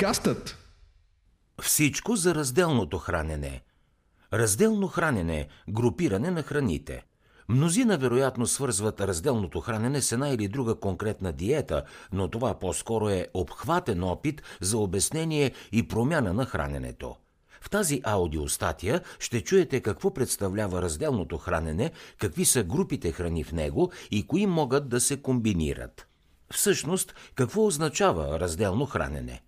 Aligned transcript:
Подкастът 0.00 0.56
Всичко 1.62 2.16
за 2.16 2.34
разделното 2.34 2.98
хранене. 2.98 3.62
Разделно 4.32 4.88
хранене– 4.88 5.48
групиране 5.68 6.30
на 6.30 6.42
храните. 6.42 7.04
Мнозина 7.48 7.98
вероятно 7.98 8.46
свързват 8.46 9.00
разделното 9.00 9.60
хранене 9.60 10.02
с 10.02 10.12
една 10.12 10.28
или 10.28 10.48
друга 10.48 10.74
конкретна 10.74 11.32
диета, 11.32 11.84
но 12.12 12.28
това 12.28 12.58
по-скоро 12.58 13.08
е 13.08 13.28
обхватен 13.34 14.04
опит 14.04 14.42
за 14.60 14.78
обяснение 14.78 15.52
и 15.72 15.88
промяна 15.88 16.34
на 16.34 16.46
храненето. 16.46 17.16
В 17.60 17.70
тази 17.70 18.00
аудиостатия 18.04 19.00
ще 19.18 19.40
чуете 19.40 19.80
какво 19.80 20.14
представлява 20.14 20.82
разделното 20.82 21.38
хранене, 21.38 21.90
какви 22.18 22.44
са 22.44 22.62
групите 22.62 23.12
храни 23.12 23.44
в 23.44 23.52
него 23.52 23.92
и 24.10 24.26
кои 24.26 24.46
могат 24.46 24.88
да 24.88 25.00
се 25.00 25.22
комбинират. 25.22 26.06
Всъщност, 26.52 27.14
какво 27.34 27.66
означава 27.66 28.40
разделно 28.40 28.86
хранене? 28.86 29.42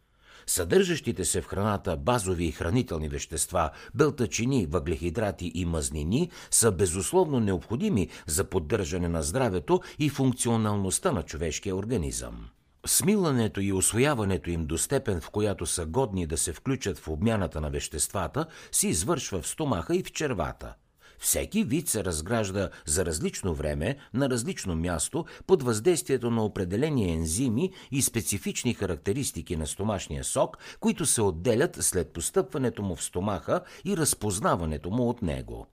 Съдържащите 0.46 1.24
се 1.24 1.40
в 1.40 1.46
храната 1.46 1.96
базови 1.96 2.44
и 2.44 2.52
хранителни 2.52 3.08
вещества, 3.08 3.70
белтачини, 3.94 4.66
въглехидрати 4.66 5.52
и 5.54 5.64
мазнини 5.64 6.30
са 6.50 6.72
безусловно 6.72 7.40
необходими 7.40 8.08
за 8.26 8.44
поддържане 8.44 9.08
на 9.08 9.22
здравето 9.22 9.80
и 9.98 10.08
функционалността 10.08 11.12
на 11.12 11.22
човешкия 11.22 11.76
организъм. 11.76 12.48
Смилането 12.86 13.60
и 13.60 13.72
освояването 13.72 14.50
им 14.50 14.66
до 14.66 14.78
степен, 14.78 15.20
в 15.20 15.30
която 15.30 15.66
са 15.66 15.86
годни 15.86 16.26
да 16.26 16.36
се 16.36 16.52
включат 16.52 16.98
в 16.98 17.08
обмяната 17.08 17.60
на 17.60 17.70
веществата, 17.70 18.46
се 18.72 18.88
извършва 18.88 19.42
в 19.42 19.46
стомаха 19.46 19.96
и 19.96 20.02
в 20.02 20.12
червата. 20.12 20.74
Всеки 21.22 21.64
вид 21.64 21.88
се 21.88 22.04
разгражда 22.04 22.70
за 22.86 23.04
различно 23.06 23.54
време, 23.54 23.96
на 24.14 24.30
различно 24.30 24.76
място, 24.76 25.24
под 25.46 25.62
въздействието 25.62 26.30
на 26.30 26.44
определени 26.44 27.12
ензими 27.12 27.72
и 27.90 28.02
специфични 28.02 28.74
характеристики 28.74 29.56
на 29.56 29.66
стомашния 29.66 30.24
сок, 30.24 30.58
които 30.80 31.06
се 31.06 31.22
отделят 31.22 31.76
след 31.80 32.12
постъпването 32.12 32.82
му 32.82 32.96
в 32.96 33.02
стомаха 33.02 33.60
и 33.84 33.96
разпознаването 33.96 34.90
му 34.90 35.08
от 35.08 35.22
него. 35.22 35.66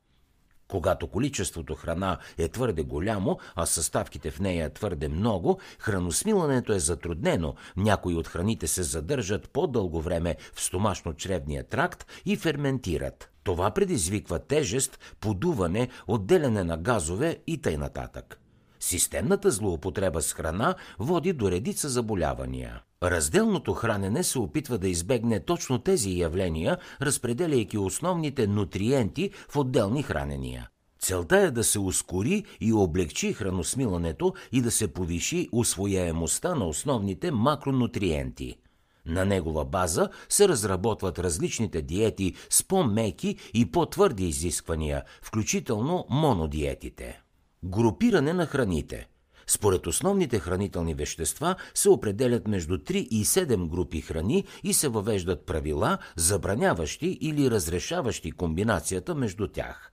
Когато 0.70 1.08
количеството 1.08 1.76
храна 1.76 2.18
е 2.38 2.48
твърде 2.48 2.84
голямо, 2.84 3.40
а 3.56 3.66
съставките 3.66 4.32
в 4.32 4.40
нея 4.40 4.74
твърде 4.74 5.08
много, 5.08 5.60
храносмилането 5.80 6.74
е 6.74 6.80
затруднено. 6.80 7.56
Някои 7.78 8.16
от 8.16 8.28
храните 8.28 8.68
се 8.68 8.84
задържат 8.84 9.50
по-дълго 9.50 10.02
време 10.02 10.36
в 10.54 10.62
стомашно-чревния 10.62 11.70
тракт 11.70 12.06
и 12.26 12.38
ферментират. 12.38 13.30
Това 13.44 13.72
предизвиква 13.72 14.40
тежест, 14.40 15.00
подуване, 15.20 15.90
отделяне 16.08 16.64
на 16.64 16.78
газове 16.78 17.38
и 17.48 17.62
т.н. 17.62 17.90
Системната 18.80 19.52
злоупотреба 19.52 20.22
с 20.22 20.34
храна 20.34 20.76
води 21.00 21.34
до 21.34 21.52
редица 21.52 21.90
заболявания. 21.90 22.82
Разделното 23.04 23.74
хранене 23.74 24.24
се 24.24 24.40
опитва 24.40 24.78
да 24.78 24.90
избегне 24.90 25.40
точно 25.40 25.80
тези 25.80 26.20
явления, 26.20 26.78
разпределяйки 27.02 27.78
основните 27.78 28.48
нутриенти 28.48 29.32
в 29.50 29.56
отделни 29.56 30.04
хранения. 30.04 30.70
Целта 31.00 31.38
е 31.38 31.52
да 31.52 31.64
се 31.64 31.80
ускори 31.80 32.46
и 32.62 32.74
облегчи 32.74 33.34
храносмилането 33.34 34.34
и 34.52 34.62
да 34.62 34.72
се 34.72 34.94
повиши 34.94 35.50
усвояемостта 35.52 36.56
на 36.56 36.68
основните 36.68 37.32
макронутриенти. 37.32 38.56
На 39.06 39.26
негова 39.26 39.66
база 39.66 40.10
се 40.30 40.48
разработват 40.48 41.20
различните 41.20 41.82
диети 41.82 42.34
с 42.50 42.64
по-меки 42.64 43.36
и 43.54 43.72
по-твърди 43.72 44.28
изисквания, 44.28 45.04
включително 45.22 46.06
монодиетите. 46.10 47.22
Групиране 47.64 48.34
на 48.34 48.46
храните– 48.46 49.08
според 49.50 49.88
основните 49.88 50.40
хранителни 50.40 50.94
вещества 50.94 51.56
се 51.74 51.90
определят 51.90 52.48
между 52.48 52.78
3 52.78 52.96
и 52.96 53.26
7 53.26 53.68
групи 53.70 54.02
храни 54.02 54.46
и 54.64 54.74
се 54.74 54.88
въвеждат 54.88 55.46
правила, 55.46 55.98
забраняващи 56.16 57.18
или 57.22 57.52
разрешаващи 57.52 58.32
комбинацията 58.32 59.16
между 59.16 59.48
тях. 59.48 59.92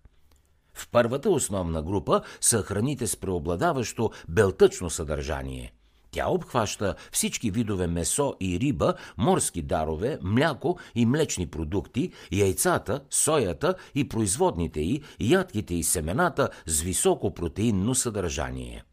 В 0.75 0.89
първата 0.91 1.31
основна 1.31 1.83
група 1.83 2.23
са 2.41 2.63
храните 2.63 3.07
с 3.07 3.17
преобладаващо 3.17 4.11
белтъчно 4.29 4.91
съдържание. 4.91 5.73
Тя 6.17 6.29
обхваща 6.29 6.95
всички 7.13 7.51
видове 7.51 7.87
месо 7.87 8.35
и 8.41 8.61
риба, 8.61 8.95
морски 9.19 9.63
дарове, 9.63 10.19
мляко 10.23 10.79
и 10.95 11.07
млечни 11.07 11.47
продукти, 11.47 12.13
яйцата, 12.33 13.01
соята 13.11 13.75
и 13.95 14.09
производните 14.09 14.81
й, 14.81 15.03
ядките 15.21 15.75
и 15.75 15.83
семената 15.83 16.49
с 16.67 16.81
високо 16.81 17.35
протеинно 17.35 17.95
съдържание. 17.95 18.85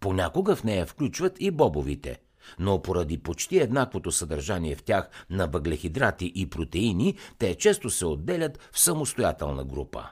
Понякога 0.00 0.56
в 0.56 0.64
нея 0.64 0.86
включват 0.86 1.36
и 1.40 1.50
бобовите, 1.50 2.18
но 2.58 2.82
поради 2.82 3.18
почти 3.18 3.58
еднаквото 3.58 4.12
съдържание 4.12 4.76
в 4.76 4.82
тях 4.82 5.10
на 5.30 5.46
въглехидрати 5.46 6.32
и 6.34 6.50
протеини, 6.50 7.16
те 7.38 7.54
често 7.54 7.90
се 7.90 8.06
отделят 8.06 8.58
в 8.72 8.80
самостоятелна 8.80 9.64
група. 9.64 10.08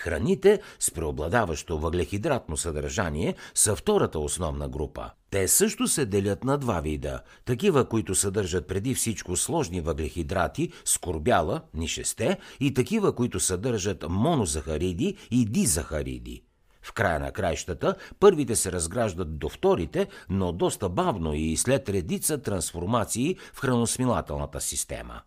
Храните 0.00 0.60
с 0.78 0.90
преобладаващо 0.90 1.78
въглехидратно 1.78 2.56
съдържание 2.56 3.34
са 3.54 3.76
втората 3.76 4.18
основна 4.18 4.68
група. 4.68 5.10
Те 5.30 5.48
също 5.48 5.86
се 5.86 6.06
делят 6.06 6.44
на 6.44 6.58
два 6.58 6.80
вида. 6.80 7.20
Такива, 7.44 7.88
които 7.88 8.14
съдържат 8.14 8.66
преди 8.66 8.94
всичко 8.94 9.36
сложни 9.36 9.80
въглехидрати, 9.80 10.72
скорбяла, 10.84 11.60
нишесте, 11.74 12.38
и 12.60 12.74
такива, 12.74 13.14
които 13.14 13.40
съдържат 13.40 14.04
монозахариди 14.08 15.16
и 15.30 15.44
дизахариди. 15.44 16.42
В 16.82 16.92
края 16.92 17.20
на 17.20 17.32
краищата 17.32 17.94
първите 18.20 18.56
се 18.56 18.72
разграждат 18.72 19.38
до 19.38 19.48
вторите, 19.48 20.08
но 20.30 20.52
доста 20.52 20.88
бавно 20.88 21.34
и 21.34 21.56
след 21.56 21.88
редица 21.88 22.42
трансформации 22.42 23.36
в 23.54 23.60
храносмилателната 23.60 24.60
система. 24.60 25.20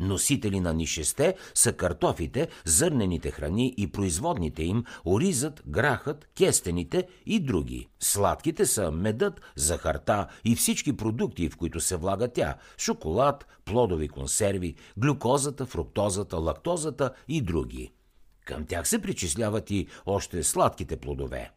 Носители 0.00 0.60
на 0.60 0.74
нишесте 0.74 1.34
са 1.54 1.72
картофите, 1.72 2.48
зърнените 2.64 3.30
храни 3.30 3.74
и 3.76 3.92
производните 3.92 4.62
им, 4.62 4.84
оризът, 5.04 5.62
грахът, 5.66 6.28
кестените 6.36 7.08
и 7.26 7.40
други. 7.40 7.88
Сладките 8.00 8.66
са 8.66 8.90
медът, 8.90 9.40
захарта 9.56 10.26
и 10.44 10.56
всички 10.56 10.96
продукти, 10.96 11.48
в 11.48 11.56
които 11.56 11.80
се 11.80 11.96
влага 11.96 12.28
тя– 12.28 12.56
шоколад, 12.78 13.46
плодови 13.64 14.08
консерви, 14.08 14.74
глюкозата, 14.96 15.66
фруктозата, 15.66 16.36
лактозата 16.36 17.10
и 17.28 17.42
други. 17.42 17.92
Към 18.44 18.66
тях 18.66 18.88
се 18.88 19.02
причисляват 19.02 19.70
и 19.70 19.86
още 20.06 20.42
сладките 20.42 20.96
плодове. 20.96 21.50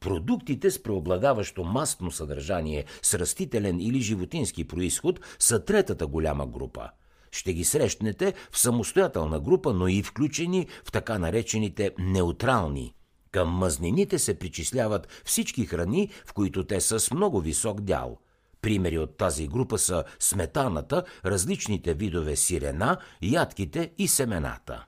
Продуктите 0.00 0.70
с 0.70 0.82
преобладаващо 0.82 1.64
мастно 1.64 2.10
съдържание 2.10 2.84
с 3.02 3.14
растителен 3.14 3.80
или 3.80 4.00
животински 4.00 4.64
происход 4.64 5.20
са 5.38 5.64
третата 5.64 6.06
голяма 6.06 6.46
група. 6.46 6.90
Ще 7.30 7.52
ги 7.52 7.64
срещнете 7.64 8.34
в 8.50 8.58
самостоятелна 8.58 9.40
група, 9.40 9.72
но 9.72 9.88
и 9.88 10.02
включени 10.02 10.66
в 10.84 10.92
така 10.92 11.18
наречените 11.18 11.90
неутрални. 11.98 12.94
Към 13.30 13.48
мазнините 13.48 14.18
се 14.18 14.38
причисляват 14.38 15.08
всички 15.24 15.66
храни, 15.66 16.08
в 16.26 16.32
които 16.32 16.66
те 16.66 16.80
са 16.80 17.00
с 17.00 17.10
много 17.10 17.40
висок 17.40 17.80
дял. 17.80 18.18
Примери 18.62 18.98
от 18.98 19.16
тази 19.16 19.48
група 19.48 19.78
са 19.78 20.04
сметаната, 20.18 21.04
различните 21.24 21.94
видове 21.94 22.36
сирена, 22.36 22.96
ядките 23.22 23.90
и 23.98 24.08
семената. 24.08 24.86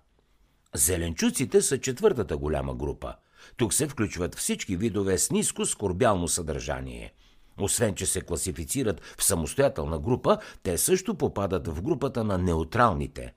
Зеленчуците 0.75 1.63
са 1.63 1.79
четвъртата 1.79 2.37
голяма 2.37 2.75
група. 2.75 3.15
Тук 3.57 3.75
се 3.75 3.89
включват 3.89 4.35
всички 4.35 4.77
видове 4.77 5.19
с 5.19 5.31
ниско 5.31 5.67
скорбялно 5.67 6.29
съдържание. 6.29 7.13
Освен, 7.61 7.95
че 7.95 8.07
се 8.07 8.21
класифицират 8.21 9.01
в 9.19 9.25
самостоятелна 9.25 9.99
група, 9.99 10.39
те 10.63 10.79
също 10.79 11.15
попадат 11.15 11.69
в 11.69 11.83
групата 11.83 12.25
на 12.25 12.39
неутралните. 12.39 13.35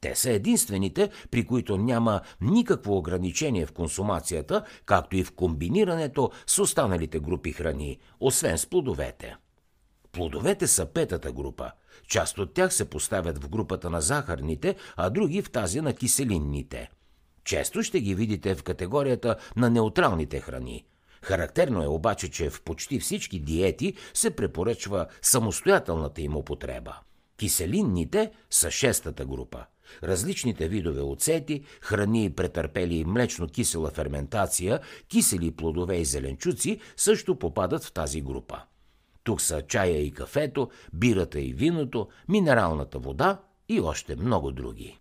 Те 0.00 0.14
са 0.14 0.30
единствените, 0.30 1.10
при 1.30 1.46
които 1.46 1.76
няма 1.76 2.20
никакво 2.40 2.96
ограничение 2.96 3.66
в 3.66 3.72
консумацията, 3.72 4.64
както 4.86 5.16
и 5.16 5.24
в 5.24 5.32
комбинирането 5.32 6.30
с 6.46 6.58
останалите 6.58 7.20
групи 7.20 7.52
храни, 7.52 7.98
освен 8.20 8.58
с 8.58 8.66
плодовете. 8.66 9.36
Плодовете 10.12 10.66
са 10.66 10.86
петата 10.86 11.32
група. 11.32 11.70
Част 12.08 12.38
от 12.38 12.54
тях 12.54 12.74
се 12.74 12.90
поставят 12.90 13.44
в 13.44 13.48
групата 13.48 13.90
на 13.90 14.00
захарните, 14.00 14.76
а 14.96 15.10
други 15.10 15.42
в 15.42 15.50
тази 15.50 15.80
на 15.80 15.94
киселинните. 15.94 16.90
Често 17.44 17.82
ще 17.82 18.00
ги 18.00 18.14
видите 18.14 18.54
в 18.54 18.62
категорията 18.62 19.36
на 19.56 19.70
неутралните 19.70 20.40
храни. 20.40 20.84
Характерно 21.22 21.82
е 21.82 21.86
обаче, 21.86 22.30
че 22.30 22.50
в 22.50 22.62
почти 22.62 23.00
всички 23.00 23.40
диети 23.40 23.94
се 24.14 24.30
препоръчва 24.30 25.06
самостоятелната 25.22 26.22
им 26.22 26.36
употреба. 26.36 26.96
Киселинните 27.36 28.30
са 28.50 28.70
шестата 28.70 29.24
група. 29.24 29.64
Различните 30.02 30.68
видове 30.68 31.00
оцети, 31.00 31.64
храни, 31.80 32.30
претърпели 32.30 33.04
млечно-кисела 33.04 33.90
ферментация, 33.90 34.80
кисели 35.08 35.50
плодове 35.50 35.96
и 35.96 36.04
зеленчуци 36.04 36.80
също 36.96 37.38
попадат 37.38 37.84
в 37.84 37.92
тази 37.92 38.20
група. 38.20 38.62
Тук 39.24 39.40
са 39.40 39.62
чая 39.62 40.02
и 40.02 40.10
кафето, 40.10 40.70
бирата 40.92 41.40
и 41.40 41.52
виното, 41.52 42.08
минералната 42.28 42.98
вода 42.98 43.40
и 43.68 43.80
още 43.80 44.16
много 44.16 44.52
други. 44.52 44.99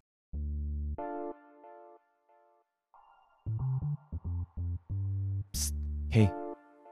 Хей, 6.13 6.29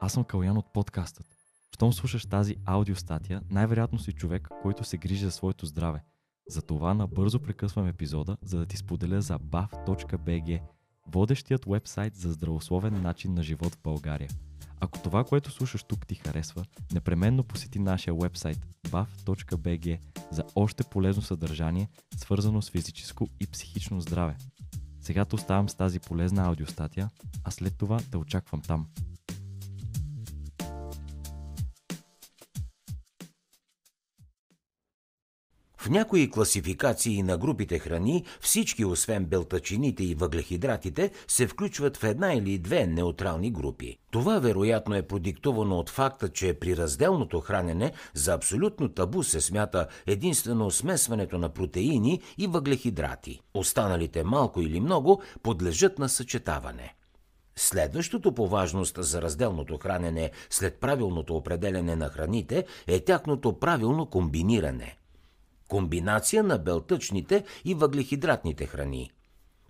аз 0.00 0.12
съм 0.12 0.24
Калян 0.24 0.58
от 0.58 0.72
подкастът. 0.72 1.26
Щом 1.74 1.92
слушаш 1.92 2.26
тази 2.26 2.56
аудиостатия, 2.64 3.42
най-вероятно 3.50 3.98
си 3.98 4.12
човек, 4.12 4.48
който 4.62 4.84
се 4.84 4.96
грижи 4.98 5.24
за 5.24 5.30
своето 5.30 5.66
здраве. 5.66 6.02
Затова 6.48 6.94
набързо 6.94 7.40
прекъсвам 7.40 7.86
епизода, 7.86 8.36
за 8.42 8.58
да 8.58 8.66
ти 8.66 8.76
споделя 8.76 9.20
за 9.20 9.38
bav.bg, 9.38 10.60
водещият 11.06 11.64
вебсайт 11.64 12.16
за 12.16 12.32
здравословен 12.32 13.02
начин 13.02 13.34
на 13.34 13.42
живот 13.42 13.74
в 13.74 13.82
България. 13.82 14.28
Ако 14.80 14.98
това, 14.98 15.24
което 15.24 15.50
слушаш 15.50 15.82
тук 15.82 16.06
ти 16.06 16.14
харесва, 16.14 16.64
непременно 16.92 17.44
посети 17.44 17.78
нашия 17.78 18.14
вебсайт 18.14 18.66
bav.bg 18.82 19.98
за 20.30 20.44
още 20.54 20.84
полезно 20.84 21.22
съдържание, 21.22 21.88
свързано 22.16 22.62
с 22.62 22.70
физическо 22.70 23.28
и 23.40 23.46
психично 23.46 24.00
здраве. 24.00 24.36
Сега 25.00 25.24
оставам 25.32 25.68
с 25.68 25.74
тази 25.74 26.00
полезна 26.00 26.46
аудиостатия, 26.46 27.10
а 27.44 27.50
след 27.50 27.78
това 27.78 28.00
те 28.10 28.16
очаквам 28.16 28.60
там. 28.60 28.86
В 35.88 35.90
някои 35.90 36.30
класификации 36.30 37.22
на 37.22 37.38
групите 37.38 37.78
храни 37.78 38.24
всички, 38.40 38.84
освен 38.84 39.24
белтачините 39.24 40.04
и 40.04 40.14
въглехидратите, 40.14 41.10
се 41.28 41.46
включват 41.46 41.96
в 41.96 42.04
една 42.04 42.34
или 42.34 42.58
две 42.58 42.86
неутрални 42.86 43.50
групи. 43.50 43.98
Това 44.10 44.38
вероятно 44.38 44.94
е 44.94 45.02
продиктовано 45.02 45.78
от 45.78 45.90
факта, 45.90 46.28
че 46.28 46.54
при 46.54 46.76
разделното 46.76 47.40
хранене 47.40 47.92
за 48.14 48.34
абсолютно 48.34 48.88
табу 48.88 49.22
се 49.22 49.40
смята 49.40 49.86
единствено 50.06 50.70
смесването 50.70 51.38
на 51.38 51.48
протеини 51.48 52.20
и 52.38 52.46
въглехидрати. 52.46 53.40
Останалите 53.54 54.24
малко 54.24 54.60
или 54.60 54.80
много 54.80 55.22
подлежат 55.42 55.98
на 55.98 56.08
съчетаване. 56.08 56.94
Следващото 57.56 58.34
по 58.34 58.48
важност 58.48 58.96
за 58.98 59.22
разделното 59.22 59.78
хранене 59.78 60.30
след 60.50 60.80
правилното 60.80 61.36
определене 61.36 61.96
на 61.96 62.08
храните 62.08 62.64
е 62.86 63.00
тяхното 63.00 63.58
правилно 63.58 64.06
комбиниране– 64.06 64.94
комбинация 65.68 66.42
на 66.42 66.58
белтъчните 66.58 67.44
и 67.64 67.74
въглехидратните 67.74 68.66
храни. 68.66 69.10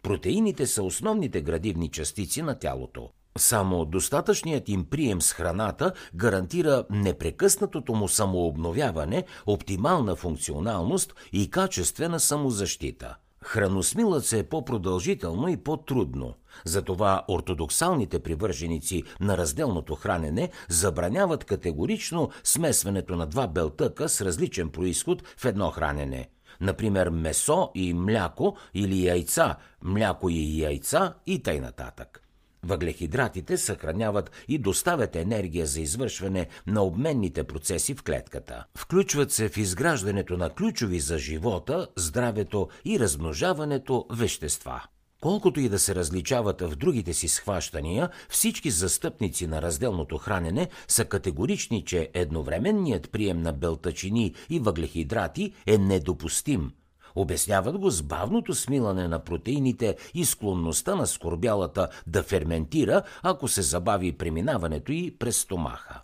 Протеините 0.02 0.66
са 0.66 0.82
основните 0.82 1.40
градивни 1.40 1.90
частици 1.90 2.42
на 2.42 2.58
тялото. 2.58 3.10
Само 3.38 3.84
достатъчният 3.84 4.68
им 4.68 4.84
прием 4.84 5.22
с 5.22 5.32
храната 5.32 5.92
гарантира 6.14 6.84
непрекъснатото 6.90 7.94
му 7.94 8.08
самообновяване, 8.08 9.24
оптимална 9.46 10.16
функционалност 10.16 11.14
и 11.32 11.50
качествена 11.50 12.20
самозащита– 12.20 13.16
Храносмилът 13.48 14.26
се 14.26 14.38
е 14.38 14.42
по-продължително 14.42 15.48
и 15.48 15.56
по-трудно. 15.56 16.34
Затова 16.64 17.24
ортодоксалните 17.28 18.18
привърженици 18.18 19.02
на 19.20 19.38
разделното 19.38 19.94
хранене 19.94 20.50
забраняват 20.68 21.44
категорично 21.44 22.30
смесването 22.44 23.16
на 23.16 23.26
два 23.26 23.46
белтъка 23.46 24.08
с 24.08 24.20
различен 24.20 24.70
происход 24.70 25.22
в 25.36 25.44
едно 25.44 25.70
хранене. 25.70 26.28
Например, 26.60 27.08
месо 27.08 27.70
и 27.74 27.94
мляко 27.94 28.56
или 28.74 29.06
яйца, 29.06 29.56
мляко 29.82 30.28
и 30.30 30.62
яйца 30.62 31.14
и 31.26 31.42
т.н. 31.42 31.60
нататък. 31.60 32.27
Въглехидратите 32.68 33.56
съхраняват 33.56 34.30
и 34.48 34.58
доставят 34.58 35.16
енергия 35.16 35.66
за 35.66 35.80
извършване 35.80 36.46
на 36.66 36.82
обменните 36.82 37.44
процеси 37.44 37.94
в 37.94 38.02
клетката. 38.02 38.64
Включват 38.76 39.32
се 39.32 39.48
в 39.48 39.56
изграждането 39.56 40.36
на 40.36 40.50
ключови 40.50 41.00
за 41.00 41.18
живота, 41.18 41.88
здравето 41.96 42.68
и 42.84 43.00
размножаването 43.00 44.06
вещества. 44.10 44.82
Колкото 45.20 45.60
и 45.60 45.68
да 45.68 45.78
се 45.78 45.94
различават 45.94 46.60
в 46.60 46.76
другите 46.76 47.12
си 47.12 47.28
схващания, 47.28 48.10
всички 48.28 48.70
застъпници 48.70 49.46
на 49.46 49.62
разделното 49.62 50.18
хранене 50.18 50.68
са 50.88 51.04
категорични, 51.04 51.84
че 51.84 52.10
едновременният 52.14 53.10
прием 53.10 53.42
на 53.42 53.52
белтачини 53.52 54.34
и 54.50 54.58
въглехидрати 54.60 55.52
е 55.66 55.78
недопустим– 55.78 56.72
Обясняват 57.18 57.78
го 57.78 57.90
с 57.90 58.02
бавното 58.02 58.54
смилане 58.54 59.08
на 59.08 59.18
протеините 59.18 59.96
и 60.14 60.24
склонността 60.24 60.94
на 60.94 61.06
скорбялата 61.06 61.88
да 62.06 62.22
ферментира, 62.22 63.02
ако 63.22 63.48
се 63.48 63.62
забави 63.62 64.12
преминаването 64.12 64.92
й 64.92 65.16
през 65.18 65.38
стомаха. 65.38 66.00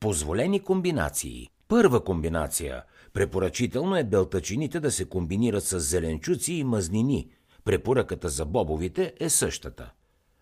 Позволени 0.00 0.60
комбинации. 0.60 1.48
Първа 1.68 2.04
комбинация. 2.04 2.82
Препоръчително 3.12 3.96
е 3.96 4.04
белтачините 4.04 4.80
да 4.80 4.90
се 4.90 5.04
комбинират 5.04 5.64
с 5.64 5.80
зеленчуци 5.80 6.52
и 6.52 6.64
мазнини. 6.64 7.30
Препоръката 7.64 8.28
за 8.28 8.44
бобовите 8.44 9.14
е 9.20 9.28
същата. 9.28 9.90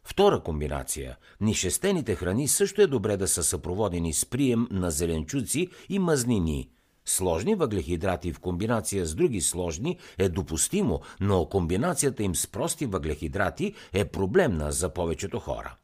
Втора 0.05 0.41
комбинация. 0.41 1.17
Нишестените 1.41 2.15
храни 2.15 2.49
също 2.49 2.83
е 2.83 2.87
добре 2.87 3.17
да 3.17 3.29
са 3.29 3.43
съпроводени 3.43 4.13
с 4.13 4.27
прием 4.27 4.69
на 4.71 4.91
зеленчуци 4.91 5.69
и 5.89 5.99
мазнини– 5.99 6.71
Сложни 7.06 7.55
въглехидрати 7.55 8.32
в 8.32 8.41
комбинация 8.41 9.06
с 9.06 9.14
други 9.14 9.41
сложни 9.41 9.99
е 10.19 10.29
допустимо, 10.29 11.00
но 11.20 11.47
комбинацията 11.47 12.23
им 12.23 12.35
с 12.35 12.47
прости 12.47 12.87
въглехидрати 12.87 13.75
е 13.93 14.05
проблемна 14.05 14.73
за 14.73 14.88
повечето 14.88 15.38
хора. 15.38 15.76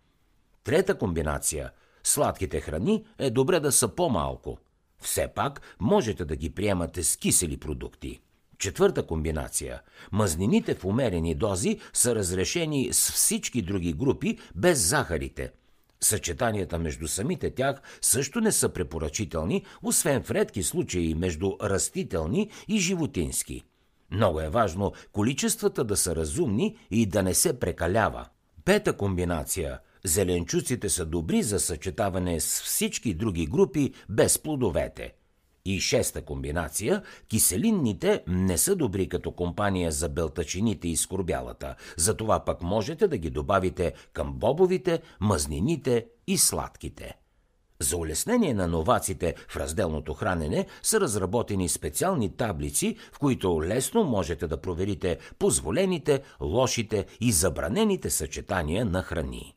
Трета 0.64 0.98
комбинация– 0.98 1.70
сладките 2.02 2.60
храни 2.60 3.04
е 3.19 3.30
добре 3.30 3.60
да 3.60 3.72
са 3.72 3.88
по-малко. 3.88 4.58
Все 4.98 5.28
пак 5.28 5.76
можете 5.80 6.24
да 6.24 6.36
ги 6.36 6.50
приемате 6.50 7.02
с 7.02 7.16
кисели 7.16 7.56
продукти. 7.56 8.20
Четвърта 8.58 9.06
комбинация– 9.06 9.82
мазнините 10.12 10.75
в 10.75 10.84
умерени 10.84 11.34
дози 11.34 11.80
са 11.92 12.14
разрешени 12.14 12.92
с 12.92 13.12
всички 13.12 13.62
други 13.62 13.92
групи 13.92 14.38
без 14.54 14.88
захарите– 14.88 15.52
Съчетанията 16.02 16.78
между 16.78 17.08
самите 17.08 17.50
тях 17.50 17.82
също 18.00 18.40
не 18.40 18.52
са 18.52 18.69
препоръчителни, 18.69 19.64
освен 19.82 20.22
в 20.22 20.31
редки 20.31 20.62
случаи 20.62 21.14
между 21.14 21.52
растителни 21.62 22.50
и 22.69 22.78
животински. 22.78 23.62
Много 24.10 24.40
е 24.40 24.49
важно 24.49 24.93
количествата 25.12 25.84
да 25.84 25.96
са 25.96 26.16
разумни 26.16 26.76
и 26.90 27.06
да 27.06 27.22
не 27.22 27.34
се 27.34 27.60
прекалява. 27.60 28.26
Пета 28.64 28.93
комбинация– 28.96 29.78
зеленчуците 30.04 30.88
са 30.88 31.06
добри 31.06 31.43
за 31.43 31.60
съчетаване 31.60 32.40
с 32.40 32.62
всички 32.62 33.14
други 33.14 33.46
групи 33.46 33.93
без 34.08 34.38
плодовете– 34.38 35.12
и 35.64 35.81
шеста 35.81 36.23
комбинация– 36.23 37.03
киселинните 37.29 38.25
не 38.26 38.59
са 38.59 38.76
добри 38.76 39.09
като 39.09 39.32
компания 39.32 39.93
за 39.93 40.09
белтачините 40.09 40.88
и 40.88 40.97
скорбялата, 40.97 41.75
затова 41.97 42.44
пък 42.44 42.62
можете 42.62 43.09
да 43.09 43.19
ги 43.19 43.31
добавите 43.31 43.93
към 44.12 44.32
бобовите, 44.32 45.03
мазнините 45.20 46.06
и 46.26 46.38
сладките. 46.38 47.17
За 47.81 47.97
улеснение 47.97 48.55
на 48.55 48.69
новаците 48.69 49.35
в 49.49 49.57
разделното 49.57 50.14
хранене 50.14 50.66
са 50.83 51.00
разработени 51.00 51.69
специални 51.69 52.37
таблици, 52.37 52.97
в 53.12 53.19
които 53.19 53.62
лесно 53.62 54.04
можете 54.04 54.47
да 54.47 54.61
проверите 54.61 55.19
позволените, 55.38 56.23
лошите 56.40 57.07
и 57.21 57.33
забранените 57.33 58.11
съчетания 58.11 58.85
на 58.85 59.02
храни. 59.02 59.54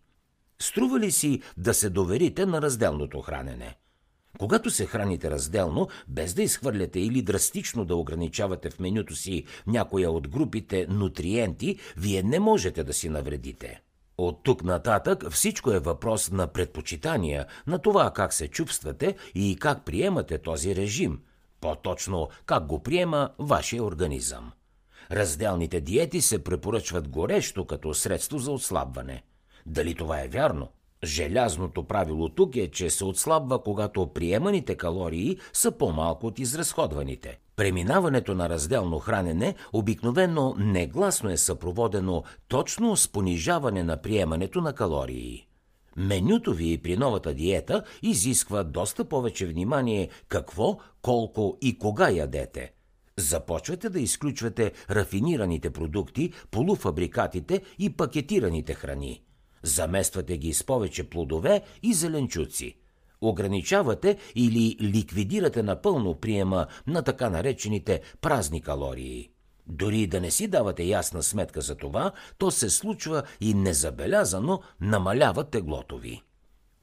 Струва 0.59 0.99
ли 0.99 1.11
си 1.11 1.41
да 1.57 1.73
се 1.73 1.89
доверите 1.89 2.45
на 2.45 2.61
разделното 2.61 3.21
хранене? 3.21 3.75
Когато 4.39 4.71
се 4.71 4.85
храните 4.85 5.31
разделно, 5.31 5.87
без 6.07 6.33
да 6.33 6.43
изхвърляте 6.43 6.99
или 6.99 7.21
драстично 7.21 7.85
да 7.85 7.95
ограничавате 7.95 8.69
в 8.69 8.79
менюто 8.79 9.15
си 9.15 9.45
някоя 9.67 10.11
от 10.11 10.27
групите 10.27 10.87
нутриенти, 10.89 11.77
вие 11.97 12.23
не 12.23 12.39
можете 12.39 12.83
да 12.83 12.93
си 12.93 13.09
навредите. 13.09 13.81
От 14.17 14.43
тук 14.43 14.63
нататък 14.63 15.29
всичко 15.31 15.71
е 15.71 15.79
въпрос 15.79 16.31
на 16.31 16.47
предпочитания, 16.47 17.45
на 17.67 17.79
това 17.79 18.11
как 18.11 18.33
се 18.33 18.47
чувствате 18.47 19.15
и 19.35 19.57
как 19.59 19.85
приемате 19.85 20.37
този 20.37 20.75
режим. 20.75 21.19
По-точно, 21.61 22.29
как 22.45 22.65
го 22.65 22.83
приема 22.83 23.29
вашия 23.39 23.83
организъм. 23.83 24.51
Разделните 25.11 25.81
диети 25.81 26.21
се 26.21 26.43
препоръчват 26.43 27.07
горещо 27.07 27.65
като 27.65 27.93
средство 27.93 28.39
за 28.39 28.51
отслабване. 28.51 29.23
Дали 29.65 29.95
това 29.95 30.21
е 30.21 30.27
вярно? 30.27 30.69
Желязното 31.05 31.83
правило 31.83 32.29
тук 32.29 32.55
е, 32.55 32.71
че 32.71 32.89
се 32.89 33.05
отслабва, 33.05 33.63
когато 33.63 34.07
приеманите 34.07 34.75
калории 34.75 35.37
са 35.53 35.71
по-малко 35.71 36.27
от 36.27 36.39
изразходваните. 36.39 37.39
Преминаването 37.55 38.35
на 38.35 38.49
разделно 38.49 38.99
хранене 38.99 39.55
обикновено 39.73 40.55
негласно 40.57 41.29
е 41.29 41.37
съпроводено 41.37 42.23
точно 42.47 42.97
с 42.97 43.07
понижаване 43.07 43.83
на 43.83 43.97
приемането 43.97 44.61
на 44.61 44.73
калории. 44.73 45.47
Менюто 45.97 46.53
ви 46.53 46.77
при 46.77 46.97
новата 46.97 47.33
диета 47.33 47.83
изисква 48.01 48.63
доста 48.63 49.05
повече 49.05 49.47
внимание 49.47 50.09
какво, 50.27 50.77
колко 51.01 51.57
и 51.61 51.77
кога 51.77 52.09
ядете. 52.09 52.71
Започвате 53.17 53.89
да 53.89 53.99
изключвате 53.99 54.71
рафинираните 54.89 55.69
продукти, 55.69 56.33
полуфабрикатите 56.51 57.61
и 57.79 57.89
пакетираните 57.89 58.73
храни. 58.73 59.21
Замествате 59.65 60.37
ги 60.37 60.53
с 60.53 60.63
повече 60.63 61.03
плодове 61.03 61.61
и 61.83 61.93
зеленчуци. 61.93 62.75
Ограничавате 63.21 64.17
или 64.35 64.77
ликвидирате 64.81 65.63
напълно 65.63 66.15
приема 66.15 66.67
на 66.87 67.01
така 67.01 67.29
наречените 67.29 68.01
празни 68.21 68.61
калории. 68.61 69.29
Дори 69.67 70.07
да 70.07 70.21
не 70.21 70.31
си 70.31 70.47
давате 70.47 70.83
ясна 70.83 71.23
сметка 71.23 71.61
за 71.61 71.75
това, 71.75 72.11
то 72.37 72.51
се 72.51 72.69
случва 72.69 73.23
и 73.41 73.53
незабелязано 73.53 74.61
намалява 74.81 75.43
теглото 75.43 75.97
ви. 75.97 76.21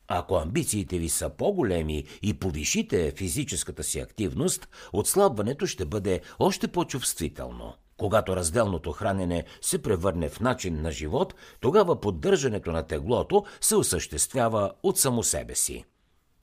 Ако 0.09 0.35
амбициите 0.35 0.99
ви 0.99 1.09
са 1.09 1.31
по-големи 1.31 2.05
и 2.23 2.35
повишите 2.35 3.13
физическата 3.17 3.85
си 3.85 4.01
активност, 4.01 4.69
отслабването 4.93 5.67
ще 5.67 5.85
бъде 5.85 6.21
още 6.39 6.69
по-чувствително. 6.69 7.75
Когато 8.03 8.37
разделното 8.37 8.93
хранене 8.93 9.45
се 9.61 9.83
превърне 9.83 10.29
в 10.29 10.41
начин 10.41 10.83
на 10.83 10.91
живот, 10.91 11.35
тогава 11.61 12.01
поддържането 12.01 12.73
на 12.73 12.83
теглото 12.83 13.45
се 13.61 13.77
осъществява 13.77 14.73
от 14.83 14.99
само 14.99 15.23
себе 15.23 15.55
си. 15.55 15.85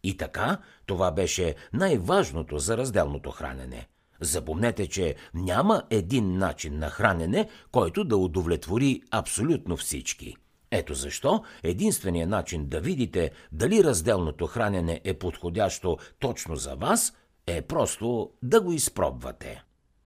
И 0.04 0.18
така, 0.18 0.58
това 0.86 1.12
беше 1.12 1.56
най-важното 1.74 2.58
за 2.58 2.78
разделното 2.78 3.32
хранене. 3.32 3.88
Запомнете, 4.22 4.88
че 4.88 5.16
няма 5.34 5.84
един 5.90 6.38
начин 6.38 6.80
на 6.80 6.90
хранене, 6.90 7.50
който 7.72 8.04
да 8.04 8.18
удовлетвори 8.18 9.02
абсолютно 9.12 9.78
всички. 9.78 10.36
Ето 10.72 10.94
защо 10.94 11.44
единственият 11.64 12.30
начин 12.30 12.66
да 12.66 12.80
видите 12.80 13.32
дали 13.52 13.84
разделното 13.84 14.48
хранене 14.48 15.02
е 15.04 15.14
подходящо 15.14 15.98
точно 16.20 16.56
за 16.56 16.76
вас 16.76 17.14
е 17.48 17.62
просто 17.62 18.32
да 18.44 18.62
го 18.62 18.72
изпробвате. 18.72 19.64